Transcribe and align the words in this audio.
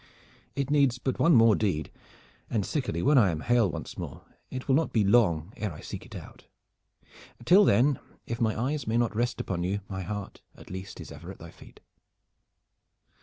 It 0.55 0.71
needs 0.71 0.97
but 0.97 1.19
one 1.19 1.35
more 1.35 1.55
deed, 1.55 1.91
and 2.49 2.65
sickerly 2.65 3.03
when 3.03 3.19
I 3.19 3.29
am 3.29 3.41
hale 3.41 3.69
once 3.69 3.99
more 3.99 4.23
it 4.49 4.67
will 4.67 4.73
not 4.73 4.91
be 4.91 5.03
long 5.03 5.53
ere 5.57 5.71
I 5.71 5.81
seek 5.81 6.07
it 6.07 6.15
out. 6.15 6.47
Till 7.45 7.65
then, 7.65 7.99
if 8.25 8.41
my 8.41 8.59
eyes 8.59 8.87
may 8.87 8.97
not 8.97 9.15
rest 9.15 9.39
upon 9.39 9.61
you, 9.61 9.81
my 9.87 10.01
heart 10.01 10.41
at 10.55 10.71
least 10.71 10.99
is 10.99 11.11
ever 11.11 11.29
at 11.29 11.37
thy 11.37 11.51
feet." 11.51 11.81